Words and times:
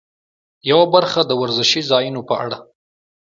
یوه 0.69 0.85
برخه 0.95 1.19
د 1.25 1.31
وزرشي 1.41 1.81
ځایونو 1.91 2.21
په 2.29 2.33
اړه. 2.45 2.57